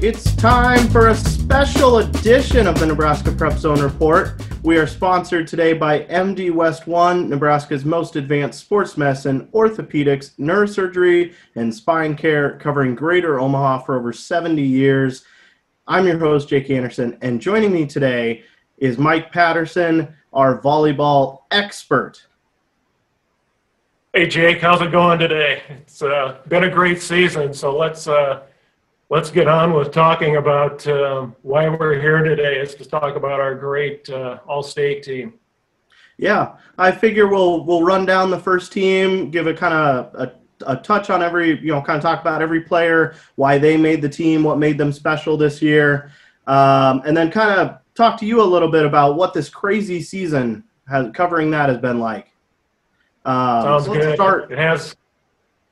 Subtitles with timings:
[0.00, 4.40] It's time for a special edition of the Nebraska Prep Zone Report.
[4.62, 11.34] We are sponsored today by MD West One, Nebraska's most advanced sports medicine, orthopedics, neurosurgery,
[11.56, 15.24] and spine care, covering greater Omaha for over 70 years.
[15.88, 18.44] I'm your host, Jake Anderson, and joining me today
[18.76, 22.24] is Mike Patterson, our volleyball expert.
[24.14, 25.60] Hey Jake, how's it going today?
[25.68, 28.44] It's uh, been a great season, so let's uh,
[29.10, 32.60] let's get on with talking about uh, why we're here today.
[32.60, 35.34] Is to talk about our great uh, All-State team.
[36.16, 40.32] Yeah, I figure we'll we'll run down the first team, give a kind of a,
[40.66, 44.02] a touch on every you know kind of talk about every player, why they made
[44.02, 46.10] the team, what made them special this year,
[46.46, 50.02] um, and then kind of talk to you a little bit about what this crazy
[50.02, 52.32] season has covering that has been like.
[53.24, 54.14] Um, Sounds so good.
[54.14, 54.50] Start.
[54.50, 54.96] It has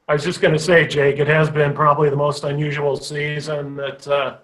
[0.08, 3.74] I was just going to say, Jake, it has been probably the most unusual season
[3.76, 4.38] that uh,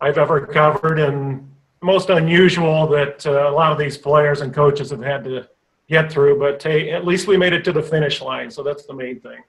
[0.00, 1.50] I've ever covered, and
[1.82, 5.48] most unusual that uh, a lot of these players and coaches have had to
[5.88, 6.38] get through.
[6.38, 9.20] But hey, at least we made it to the finish line, so that's the main
[9.20, 9.42] thing.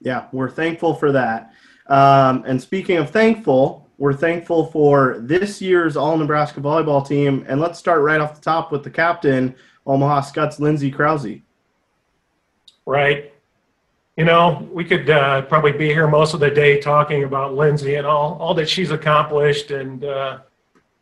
[0.00, 1.52] Yeah, we're thankful for that.
[1.88, 7.44] Um, and speaking of thankful, we're thankful for this year's All Nebraska volleyball team.
[7.48, 9.54] And let's start right off the top with the captain,
[9.86, 11.38] Omaha Skutt's Lindsay Krause.
[12.84, 13.32] Right.
[14.16, 17.96] You know, we could uh, probably be here most of the day talking about Lindsay
[17.96, 20.38] and all, all that she's accomplished and uh,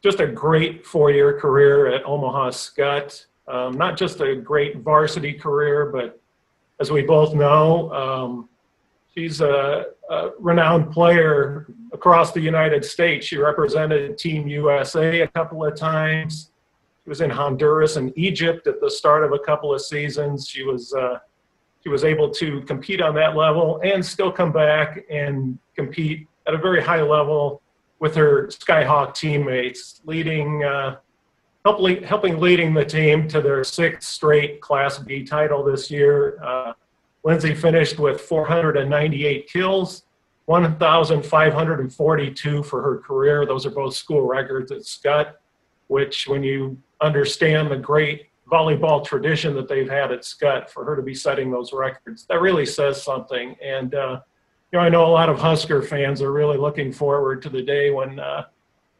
[0.02, 3.26] just a great four year career at Omaha Skutt.
[3.46, 6.20] Um, not just a great varsity career, but
[6.80, 8.48] as we both know, um,
[9.14, 13.26] she's a, a, renowned player across the United States.
[13.26, 16.50] She represented Team USA a couple of times.
[17.04, 20.48] She was in Honduras and Egypt at the start of a couple of seasons.
[20.48, 21.20] She was uh,
[21.84, 26.54] she was able to compete on that level and still come back and compete at
[26.54, 27.60] a very high level
[28.00, 30.96] with her Skyhawk teammates, leading, uh,
[31.64, 36.42] helping, helping leading the team to their sixth straight Class B title this year.
[36.42, 36.72] Uh,
[37.22, 40.04] Lindsay finished with 498 kills,
[40.46, 43.46] 1,542 for her career.
[43.46, 45.34] Those are both school records at Skutt,
[45.88, 50.96] which, when you understand the great volleyball tradition that they've had at Skutt for her
[50.96, 52.26] to be setting those records.
[52.26, 53.56] That really says something.
[53.62, 54.20] And, uh,
[54.72, 57.62] you know, I know a lot of Husker fans are really looking forward to the
[57.62, 58.44] day when uh,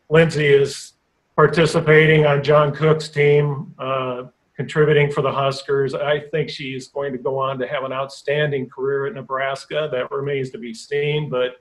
[0.09, 0.93] Lindsay is
[1.37, 4.25] participating on John Cook's team, uh,
[4.57, 5.95] contributing for the Huskers.
[5.95, 9.89] I think she's going to go on to have an outstanding career at Nebraska.
[9.91, 11.29] That remains to be seen.
[11.29, 11.57] But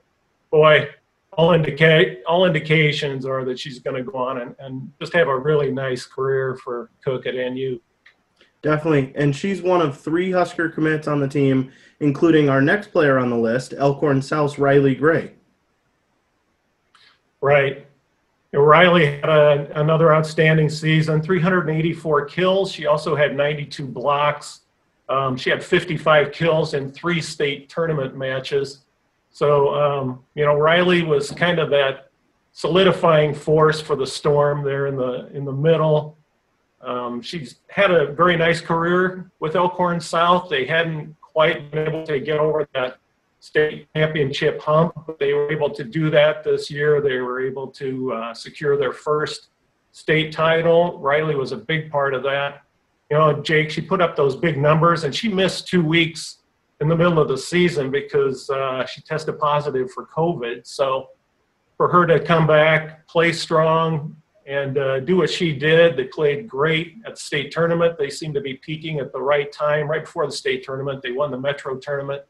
[0.50, 0.88] boy,
[1.36, 5.28] all indicate all indications are that she's going to go on and, and just have
[5.28, 7.80] a really nice career for Cook at NU.
[8.62, 13.18] Definitely, and she's one of three Husker commits on the team, including our next player
[13.18, 15.32] on the list, Elkhorn South's Riley Gray.
[17.40, 17.86] Right.
[18.54, 22.72] Riley had a, another outstanding season 384 kills.
[22.72, 24.60] She also had 92 blocks.
[25.08, 28.84] Um, she had 55 kills in three state tournament matches.
[29.34, 32.08] So, um, you know, Riley was kind of that
[32.52, 36.16] solidifying force for the Storm there in the in the middle.
[36.80, 40.48] Um, she's had a very nice career with Elkhorn South.
[40.48, 42.98] They hadn't quite been able to get over that
[43.40, 47.00] state championship hump, but they were able to do that this year.
[47.00, 49.48] They were able to uh, secure their first
[49.90, 51.00] state title.
[51.00, 52.62] Riley was a big part of that.
[53.10, 56.38] You know, Jake, she put up those big numbers, and she missed two weeks
[56.84, 60.66] in the middle of the season because uh, she tested positive for COVID.
[60.66, 61.08] So
[61.76, 66.46] for her to come back, play strong, and uh, do what she did, they played
[66.46, 67.96] great at the state tournament.
[67.98, 71.02] They seemed to be peaking at the right time, right before the state tournament.
[71.02, 72.22] They won the Metro tournament.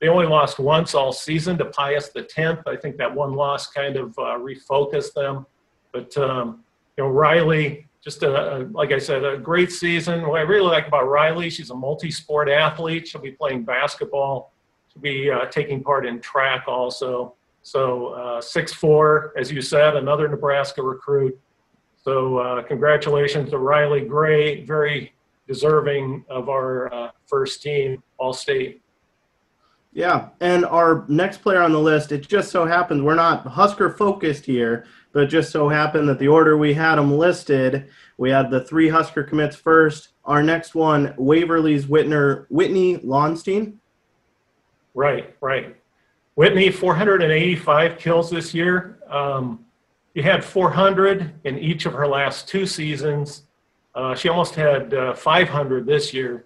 [0.00, 2.62] They only lost once all season to Pius the 10th.
[2.68, 5.46] I think that one loss kind of uh, refocused them.
[5.92, 6.62] But um,
[6.96, 10.28] you know, Riley just a, a, like I said, a great season.
[10.28, 13.08] What I really like about Riley, she's a multi-sport athlete.
[13.08, 14.52] She'll be playing basketball.
[14.86, 17.34] She'll be uh, taking part in track also.
[17.62, 21.36] So uh, six uh, four, as you said, another Nebraska recruit.
[21.96, 25.12] So uh, congratulations to Riley Gray, very
[25.48, 28.82] deserving of our uh, first team All State.
[29.96, 33.88] Yeah, and our next player on the list, it just so happens we're not Husker
[33.88, 37.88] focused here, but it just so happened that the order we had them listed,
[38.18, 40.08] we had the three Husker commits first.
[40.26, 43.78] Our next one, Waverly's Whitner, Whitney Lauenstein.
[44.94, 45.74] Right, right.
[46.34, 48.98] Whitney, 485 kills this year.
[49.08, 49.64] Um,
[50.14, 53.44] she had 400 in each of her last two seasons.
[53.94, 56.44] Uh, she almost had uh, 500 this year.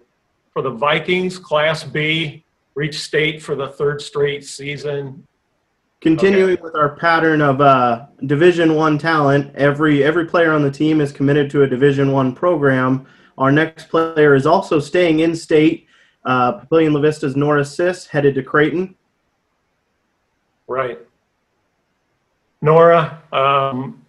[0.53, 2.45] For the Vikings, Class B,
[2.75, 5.25] reached state for the third straight season.
[6.01, 10.99] Continuing with our pattern of uh, Division One talent, every every player on the team
[10.99, 13.05] is committed to a Division One program.
[13.37, 15.87] Our next player is also staying in state.
[16.25, 18.95] Uh, Papillion La Vista's Nora Sis headed to Creighton.
[20.67, 20.99] Right.
[22.61, 24.05] Nora, um,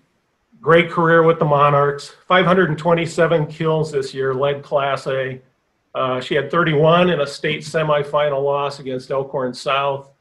[0.61, 2.15] great career with the Monarchs.
[2.29, 5.41] 527 kills this year, led Class A.
[5.95, 10.13] Uh, she had 31 in a state semifinal loss against Elkhorn South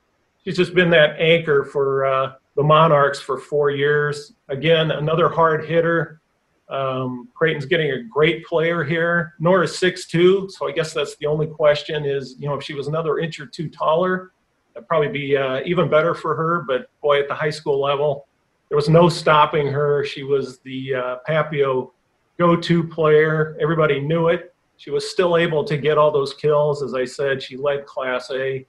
[0.44, 4.33] she's just been that anchor for uh, the Monarchs for four years.
[4.50, 6.21] Again, another hard hitter.
[6.69, 9.33] Um, Creighton's getting a great player here.
[9.39, 12.73] Nora's six two, so I guess that's the only question is, you know, if she
[12.73, 14.31] was another inch or two taller,
[14.73, 16.63] that'd probably be uh, even better for her.
[16.65, 18.27] But boy, at the high school level,
[18.69, 20.06] there was no stopping her.
[20.06, 21.91] She was the uh, Papio
[22.38, 23.57] go-to player.
[23.59, 24.56] Everybody knew it.
[24.81, 26.81] She was still able to get all those kills.
[26.81, 28.66] As I said, she led Class A.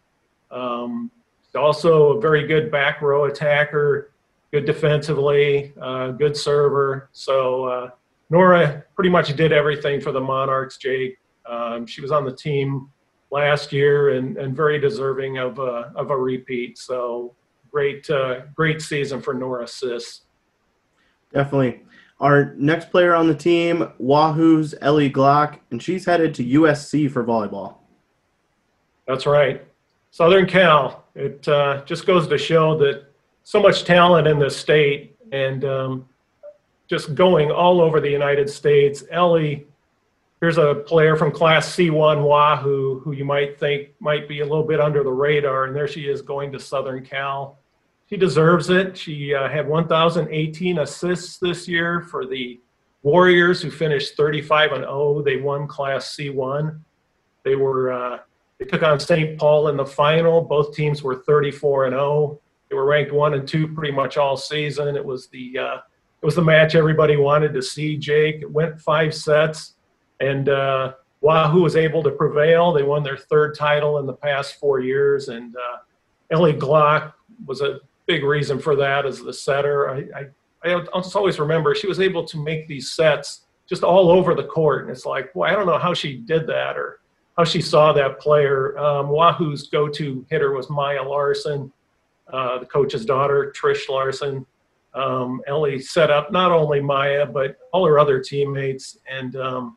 [0.50, 1.10] Um,
[1.54, 4.12] also a very good back row attacker,
[4.52, 7.08] good defensively, uh, good server.
[7.12, 7.90] So uh,
[8.28, 11.16] Nora pretty much did everything for the Monarchs, Jake.
[11.48, 12.90] Um, she was on the team
[13.30, 16.76] last year and, and very deserving of a, of a repeat.
[16.76, 17.34] So
[17.70, 20.20] great, uh, great season for Nora Sis.
[21.32, 21.84] Definitely.
[22.22, 27.24] Our next player on the team, Wahoo's Ellie Glock, and she's headed to USC for
[27.24, 27.78] volleyball.
[29.08, 29.66] That's right.
[30.12, 31.04] Southern Cal.
[31.16, 33.06] It uh, just goes to show that
[33.42, 36.08] so much talent in this state and um,
[36.86, 39.02] just going all over the United States.
[39.10, 39.66] Ellie,
[40.40, 44.62] here's a player from Class C1 Wahoo who you might think might be a little
[44.62, 47.58] bit under the radar, and there she is going to Southern Cal.
[48.12, 48.94] She deserves it.
[48.94, 52.60] She uh, had 1,018 assists this year for the
[53.02, 55.22] Warriors, who finished 35 and 0.
[55.22, 56.78] They won Class C1.
[57.42, 58.18] They were uh,
[58.58, 59.38] they took on St.
[59.38, 60.42] Paul in the final.
[60.42, 62.38] Both teams were 34 and 0.
[62.68, 64.94] They were ranked one and two pretty much all season.
[64.94, 67.96] It was the uh, it was the match everybody wanted to see.
[67.96, 69.76] Jake it went five sets,
[70.20, 70.92] and uh,
[71.22, 72.74] Wahoo was able to prevail.
[72.74, 75.78] They won their third title in the past four years, and uh,
[76.30, 77.14] Ellie Glock
[77.46, 79.90] was a big reason for that is the setter.
[79.90, 80.26] I, I
[80.64, 84.82] I always remember she was able to make these sets just all over the court,
[84.82, 87.00] and it's like, well, I don't know how she did that, or
[87.36, 88.78] how she saw that player.
[88.78, 91.72] Um, Wahoo's go-to hitter was Maya Larson,
[92.32, 94.46] uh, the coach's daughter, Trish Larson.
[94.94, 99.76] Um, Ellie set up not only Maya but all her other teammates, and um,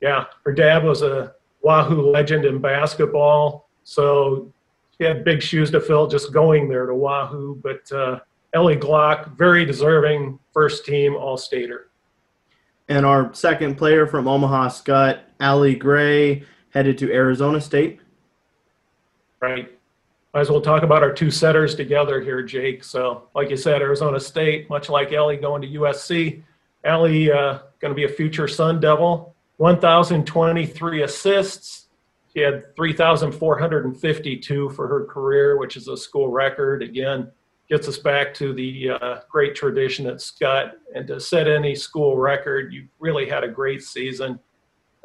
[0.00, 4.50] yeah, her dad was a Wahoo legend in basketball, so
[4.98, 7.60] she had big shoes to fill just going there to Wahoo.
[7.62, 8.20] But uh,
[8.52, 11.88] Ellie Glock, very deserving first team All Stater.
[12.88, 18.00] And our second player from Omaha Skutt Allie Gray headed to Arizona State.
[19.40, 19.72] Right.
[20.32, 22.84] Might as well talk about our two setters together here, Jake.
[22.84, 26.42] So, like you said, Arizona State, much like Ellie going to USC.
[26.84, 29.34] Ellie uh, going to be a future Sun Devil.
[29.56, 31.85] 1,023 assists.
[32.36, 36.82] She had 3,452 for her career, which is a school record.
[36.82, 37.32] Again,
[37.66, 40.72] gets us back to the uh, great tradition at Skutt.
[40.94, 44.38] And to set any school record, you really had a great season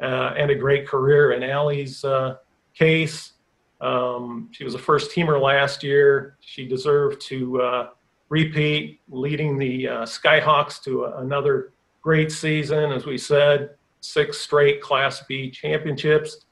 [0.02, 1.32] uh, and a great career.
[1.32, 2.36] In Allie's uh,
[2.74, 3.32] case,
[3.80, 6.36] um, she was a first teamer last year.
[6.40, 7.88] She deserved to uh,
[8.28, 12.92] repeat, leading the uh, Skyhawks to a, another great season.
[12.92, 13.70] As we said,
[14.02, 16.44] six straight Class B championships.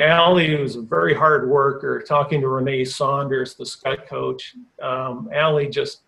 [0.00, 2.00] Allie was a very hard worker.
[2.00, 6.02] Talking to Renee Saunders, the Skutt coach, um, Allie just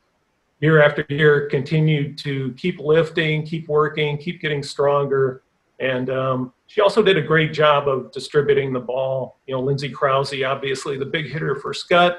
[0.60, 5.42] year after year continued to keep lifting, keep working, keep getting stronger.
[5.80, 9.38] And um, she also did a great job of distributing the ball.
[9.46, 12.18] You know, Lindsay Krause, obviously the big hitter for Skutt,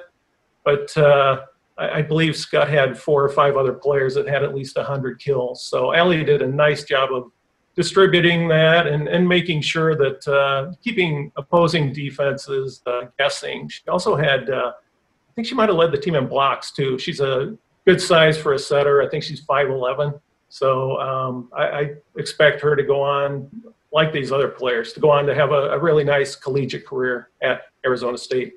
[0.64, 1.42] but uh,
[1.78, 5.20] I, I, believe Skutt had four or five other players that had at least 100
[5.20, 5.66] kills.
[5.66, 7.32] So Allie did a nice job of
[7.76, 13.68] distributing that and, and making sure that uh, keeping opposing defenses uh, guessing.
[13.68, 16.98] She also had, uh, I think she might have led the team in blocks too.
[16.98, 19.02] She's a good size for a setter.
[19.02, 20.20] I think she's 5'11.
[20.50, 23.50] So um, I, I, expect her to go on,
[23.92, 27.30] like these other players, to go on to have a, a really nice collegiate career
[27.42, 28.54] at Arizona State.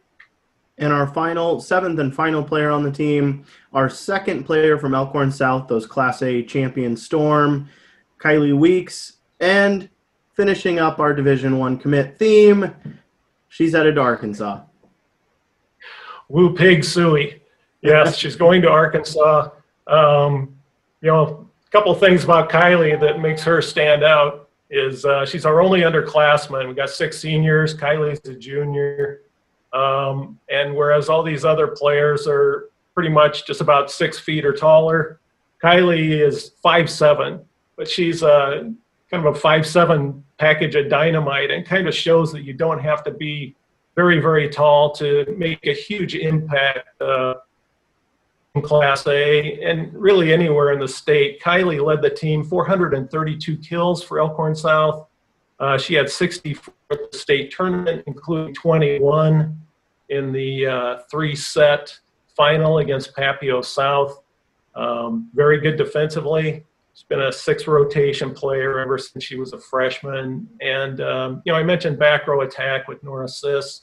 [0.79, 5.33] And our final, seventh and final player on the team, our second player from Elkhorn
[5.33, 7.69] South, those Class A champion Storm,
[8.19, 9.89] Kylie Weeks, and
[10.35, 12.75] finishing up our Division One commit theme,
[13.49, 14.61] she's headed to Arkansas.
[16.29, 17.41] Woo Pig Sooie.
[17.81, 19.51] Yes, she's going to Arkansas.
[19.87, 20.55] Um,
[21.01, 25.47] you know, a couple things about Kylie that makes her stand out is uh, she's
[25.47, 26.69] our only underclassman.
[26.69, 27.75] We got six seniors.
[27.75, 29.23] Kylie's a junior,
[29.73, 34.53] um, and whereas all these other players are pretty much just about six feet or
[34.53, 35.21] taller.
[35.63, 37.41] Kylie is five seven,
[37.79, 38.75] but she's a
[39.11, 42.81] kind of a five seven package of dynamite, and kind of shows that you don't
[42.81, 43.57] have to be
[43.97, 47.01] very very tall to make a huge impact.
[47.01, 47.35] Uh,
[48.55, 51.41] in Class A and really anywhere in the state.
[51.41, 55.07] Kylie led the team, 432 kills for Elkhorn South.
[55.61, 59.59] Uh, she had 60 for the state tournament, including 21
[60.09, 61.99] in the uh, three set
[62.37, 64.23] final against Papio South.
[64.75, 66.65] Um, very good defensively.
[66.99, 70.49] She's been a six rotation player ever since she was a freshman.
[70.61, 73.83] And, um, you know, I mentioned back row attack with Nora Sis.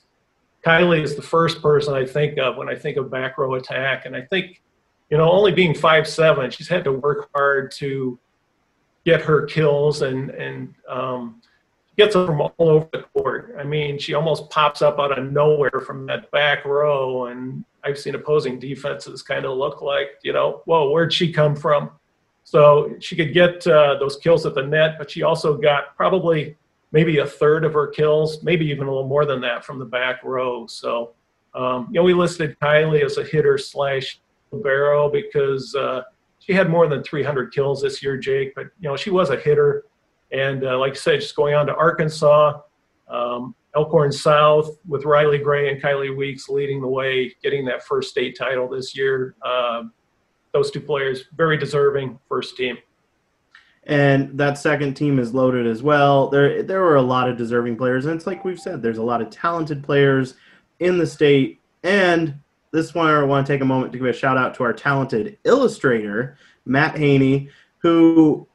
[0.66, 4.06] Kylie is the first person I think of when I think of back row attack.
[4.06, 4.62] And I think,
[5.10, 8.20] you know, only being five seven, she's had to work hard to
[9.06, 11.42] get her kills and, and, um,
[11.96, 13.56] gets them from all over the court.
[13.58, 17.98] I mean, she almost pops up out of nowhere from that back row, and I've
[17.98, 21.92] seen opposing defenses kind of look like, you know, whoa, where'd she come from?
[22.46, 26.56] So she could get uh, those kills at the net, but she also got probably
[26.92, 29.86] maybe a third of her kills, maybe even a little more than that from the
[29.86, 30.68] back row.
[30.68, 31.14] So,
[31.56, 34.20] um, you know, we listed Kylie as a hitter slash
[34.54, 36.04] barrel because uh,
[36.38, 38.54] she had more than 300 kills this year, Jake.
[38.54, 39.86] But you know, she was a hitter.
[40.32, 42.62] And uh, like I said, just going on to Arkansas,
[43.10, 48.12] um, Elkhorn South with Riley Gray and Kylie Weeks leading the way, getting that first
[48.12, 49.36] state title this year.
[49.42, 49.86] Uh,
[50.56, 52.78] those two players, very deserving first team.
[53.84, 56.30] And that second team is loaded as well.
[56.30, 59.04] There, there were a lot of deserving players, and it's like we've said, there's a
[59.04, 60.36] lot of talented players
[60.80, 61.60] in the state.
[61.84, 62.36] And
[62.72, 64.74] this one, I want to take a moment to give a shout out to our
[64.74, 68.48] talented illustrator, Matt Haney, who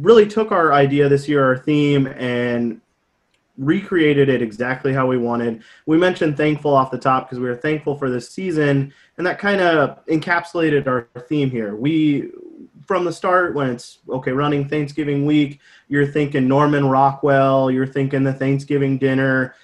[0.00, 2.80] really took our idea this year, our theme, and
[3.58, 5.62] recreated it exactly how we wanted.
[5.84, 9.38] We mentioned thankful off the top because we were thankful for this season, and that
[9.38, 11.74] kind of encapsulated our theme here.
[11.74, 12.30] We,
[12.86, 18.22] from the start, when it's okay, running Thanksgiving week, you're thinking Norman Rockwell, you're thinking
[18.22, 19.54] the Thanksgiving dinner.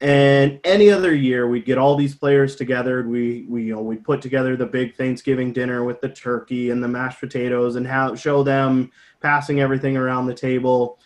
[0.00, 3.02] And any other year, we'd get all these players together.
[3.02, 6.82] We, we, you know, we put together the big Thanksgiving dinner with the turkey and
[6.82, 11.00] the mashed potatoes, and how show them passing everything around the table.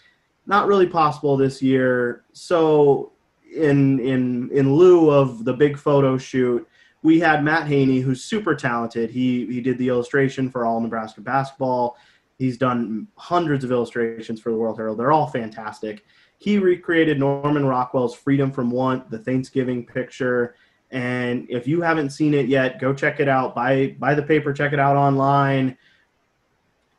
[0.46, 2.24] Not really possible this year.
[2.32, 3.12] So,
[3.54, 6.66] in in in lieu of the big photo shoot,
[7.02, 9.10] we had Matt Haney, who's super talented.
[9.10, 11.96] He he did the illustration for all Nebraska basketball.
[12.38, 14.98] He's done hundreds of illustrations for the World Herald.
[14.98, 16.04] They're all fantastic.
[16.38, 20.56] He recreated Norman Rockwell's Freedom from Want, the Thanksgiving picture.
[20.90, 23.54] And if you haven't seen it yet, go check it out.
[23.54, 25.76] Buy buy the paper, check it out online.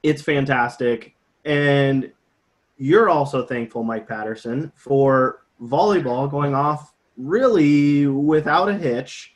[0.02, 1.16] It's fantastic.
[1.46, 2.12] And
[2.77, 9.36] you're also thankful, Mike Patterson, for volleyball going off really without a hitch.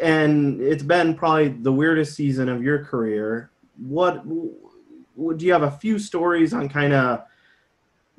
[0.00, 3.50] And it's been probably the weirdest season of your career.
[3.78, 7.24] What do you have a few stories on kind of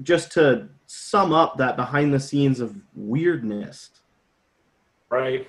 [0.02, 3.90] just to sum up that behind the scenes of weirdness?
[5.10, 5.48] Right.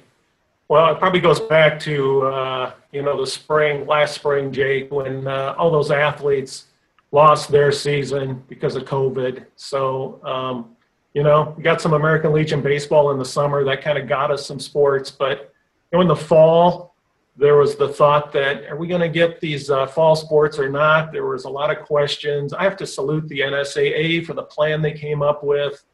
[0.68, 5.26] Well, it probably goes back to uh, you know the spring, last spring, Jake, when
[5.26, 6.66] uh, all those athletes
[7.12, 9.44] lost their season because of COVID.
[9.56, 10.76] So, um,
[11.14, 14.30] you know, we got some American Legion baseball in the summer that kind of got
[14.30, 15.10] us some sports.
[15.10, 15.52] But
[15.92, 16.94] you know, in the fall,
[17.36, 20.70] there was the thought that are we going to get these uh, fall sports or
[20.70, 21.12] not?
[21.12, 22.54] There was a lot of questions.
[22.54, 25.84] I have to salute the NSAA for the plan they came up with.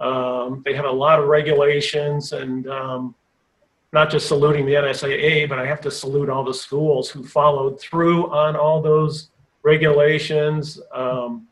[0.00, 3.14] Um, they had a lot of regulations and um,
[3.92, 7.80] not just saluting the NSAA, but I have to salute all the schools who followed
[7.80, 9.30] through on all those
[9.64, 10.80] regulations.
[10.92, 11.48] Um,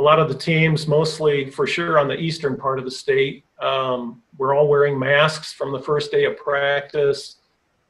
[0.00, 3.44] a lot of the teams, mostly for sure on the eastern part of the state,
[3.60, 7.36] um, were all wearing masks from the first day of practice.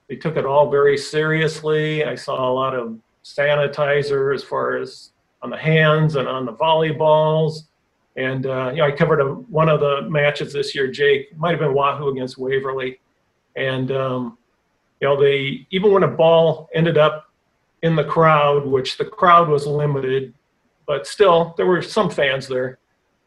[0.08, 2.04] They took it all very seriously.
[2.04, 5.10] I saw a lot of sanitizer as far as
[5.42, 7.68] on the hands and on the volleyballs.
[8.16, 10.90] And uh, you know, I covered a, one of the matches this year.
[10.90, 12.98] Jake might have been Wahoo against Waverly,
[13.54, 14.36] and um,
[15.00, 17.29] you know, they even when a ball ended up
[17.82, 20.34] in the crowd, which the crowd was limited,
[20.86, 22.78] but still there were some fans there.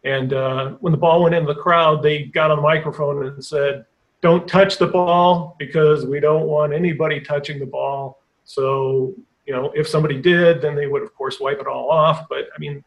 [0.03, 3.43] And uh, when the ball went into the crowd, they got on the microphone and
[3.43, 3.85] said,
[4.21, 9.71] "Don't touch the ball because we don't want anybody touching the ball." So you know,
[9.75, 12.27] if somebody did, then they would of course wipe it all off.
[12.29, 12.83] But I mean,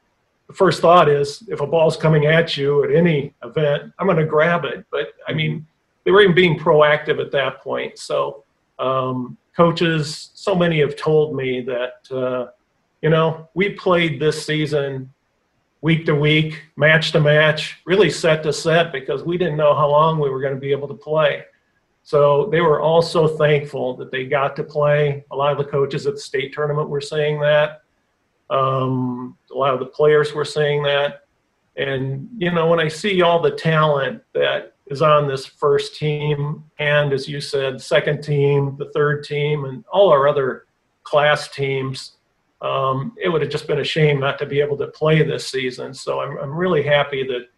[0.47, 4.19] the first thought is if a ball's coming at you at any event, I'm going
[4.19, 4.85] to grab it.
[4.91, 5.67] But I mean,
[6.05, 7.99] they were even being proactive at that point.
[7.99, 8.45] So
[8.79, 12.51] um, coaches, so many have told me that, uh,
[13.03, 15.13] you know, we played this season
[15.81, 19.89] week to week, match to match, really set to set because we didn't know how
[19.89, 21.45] long we were going to be able to play.
[22.03, 25.25] So they were all so thankful that they got to play.
[25.33, 27.83] A lot of the coaches at the state tournament were saying that.
[28.49, 31.25] Um, a lot of the players were saying that.
[31.77, 36.65] And, you know, when I see all the talent that is on this first team,
[36.79, 40.67] and as you said, second team, the third team, and all our other
[41.03, 42.13] class teams,
[42.63, 45.49] um, it would have just been a shame not to be able to play this
[45.49, 45.93] season.
[45.93, 47.49] So I'm, I'm really happy that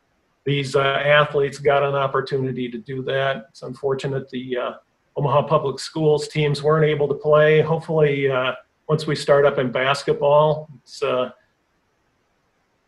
[0.45, 3.49] these uh, athletes got an opportunity to do that.
[3.51, 4.73] It's unfortunate the uh,
[5.17, 7.61] Omaha Public Schools teams weren't able to play.
[7.61, 8.53] Hopefully, uh,
[8.89, 11.31] once we start up in basketball, it's uh,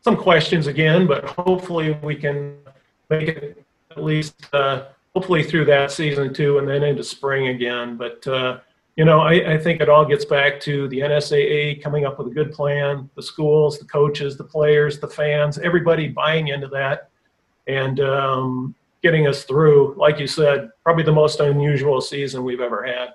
[0.02, 2.56] some questions again, but hopefully we can
[3.10, 7.96] make it at least uh, hopefully through that season too, and then into spring again.
[7.96, 8.60] But uh,
[8.96, 12.26] you know, I, I, think it all gets back to the NSAA coming up with
[12.26, 17.10] a good plan, the schools, the coaches, the players, the fans, everybody buying into that,
[17.66, 19.94] and um, getting us through.
[19.96, 23.14] Like you said, probably the most unusual season we've ever had.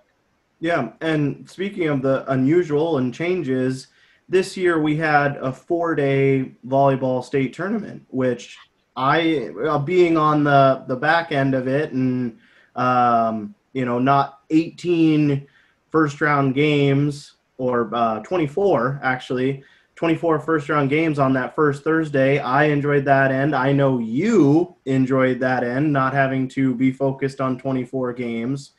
[0.59, 3.87] Yeah, and speaking of the unusual and changes,
[4.27, 8.57] this year we had a four-day volleyball state tournament, which
[8.95, 12.37] I, uh, being on the the back end of it, and
[12.75, 15.47] um, you know, not 18
[15.91, 19.63] first round games or uh, 24 actually.
[19.95, 22.37] 24 first round games on that first Thursday.
[22.39, 23.55] I enjoyed that end.
[23.55, 28.71] I know you enjoyed that end, not having to be focused on 24 games.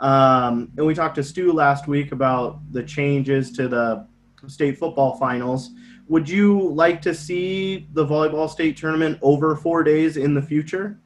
[0.00, 4.06] Um, and we talked to Stu last week about the changes to the
[4.48, 5.70] state football finals.
[6.08, 10.98] Would you like to see the volleyball state tournament over four days in the future?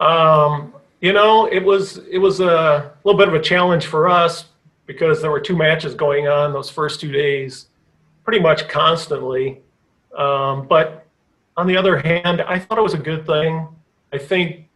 [0.00, 4.46] Um, you know, it was it was a little bit of a challenge for us
[4.86, 7.66] because there were two matches going on those first two days,
[8.22, 9.60] pretty much constantly.
[10.16, 11.06] Um, but
[11.56, 13.68] on the other hand, I thought it was a good thing.
[14.12, 14.68] I think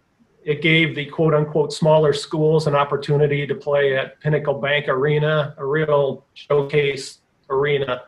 [0.45, 5.55] it gave the quote unquote smaller schools an opportunity to play at Pinnacle Bank Arena,
[5.59, 7.19] a real showcase
[7.51, 8.03] arena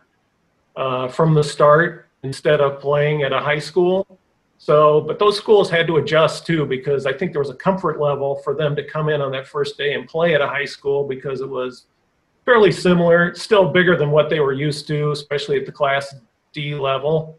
[0.80, 4.18] uh, from the start instead of playing at a high school.
[4.56, 8.00] So, but those schools had to adjust too because I think there was a comfort
[8.00, 10.64] level for them to come in on that first day and play at a high
[10.64, 11.84] school because it was
[12.46, 16.14] fairly similar, still bigger than what they were used to, especially at the Class
[16.54, 17.38] D level.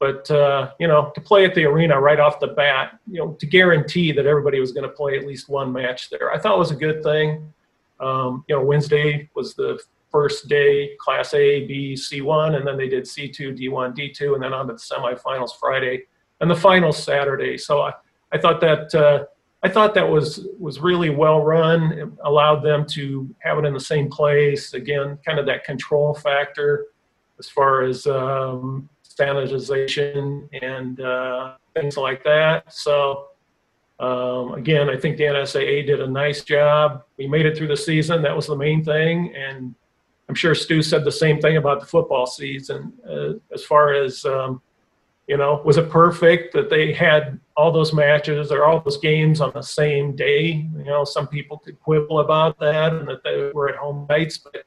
[0.00, 3.32] But uh, you know, to play at the arena right off the bat, you know,
[3.32, 6.58] to guarantee that everybody was going to play at least one match there, I thought
[6.58, 7.52] was a good thing.
[8.00, 9.78] Um, you know, Wednesday was the
[10.10, 14.52] first day, Class A, B, C1, and then they did C2, D1, D2, and then
[14.52, 16.04] on to the semifinals Friday,
[16.40, 17.58] and the finals Saturday.
[17.58, 17.92] So I,
[18.32, 19.24] I thought that uh,
[19.62, 21.92] I thought that was was really well run.
[21.92, 24.74] It allowed them to have it in the same place.
[24.74, 26.86] Again, kind of that control factor
[27.38, 32.72] as far as um, sanitization and uh, things like that.
[32.72, 33.28] So
[34.00, 37.02] um, again, I think the NSAA did a nice job.
[37.16, 38.22] We made it through the season.
[38.22, 39.34] That was the main thing.
[39.36, 39.74] And
[40.28, 42.92] I'm sure Stu said the same thing about the football season.
[43.08, 44.60] Uh, as far as, um,
[45.26, 49.40] you know, was it perfect that they had all those matches or all those games
[49.40, 50.68] on the same day?
[50.76, 54.38] You know, some people could quibble about that and that they were at home nights,
[54.38, 54.64] but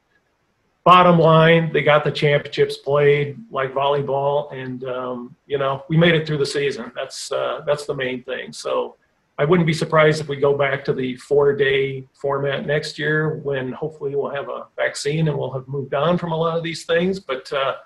[0.83, 6.15] bottom line, they got the championships played like volleyball, and um, you know we made
[6.15, 6.91] it through the season.
[6.95, 8.53] That's uh, that's the main thing.
[8.53, 8.95] So
[9.41, 13.71] I wouldn't be surprised if we go back to the four-day format next year, when
[13.71, 16.85] hopefully we'll have a vaccine and we'll have moved on from a lot of these
[16.85, 17.19] things.
[17.19, 17.77] But uh,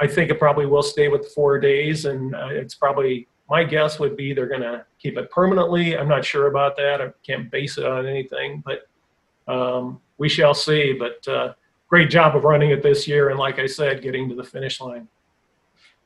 [0.00, 3.64] I think it probably will stay with the four days, and uh, it's probably my
[3.64, 5.96] guess would be they're going to keep it permanently.
[5.96, 7.00] I'm not sure about that.
[7.00, 8.86] I can't base it on anything, but
[9.50, 10.92] um, we shall see.
[10.92, 11.54] But uh,
[11.88, 14.78] great job of running it this year, and like I said, getting to the finish
[14.78, 15.08] line.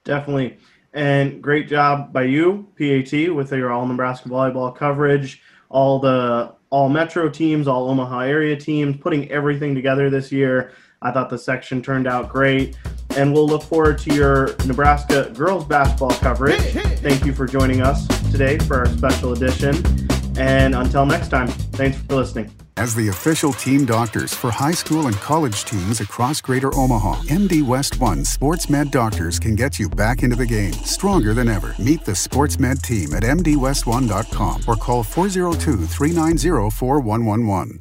[0.05, 0.59] Definitely.
[0.95, 6.89] And great job by you, PAT, with your all Nebraska volleyball coverage, all the all
[6.89, 10.73] Metro teams, all Omaha area teams, putting everything together this year.
[11.03, 12.77] I thought the section turned out great.
[13.17, 16.61] And we'll look forward to your Nebraska girls basketball coverage.
[17.01, 19.85] Thank you for joining us today for our special edition.
[20.39, 22.62] And until next time, thanks for listening.
[22.79, 27.63] As the official team doctors for high school and college teams across Greater Omaha, MD
[27.63, 31.75] West One Sports Med Doctors can get you back into the game stronger than ever.
[31.79, 37.79] Meet the Sports Med team at MDWest1.com or call 402 390 4111.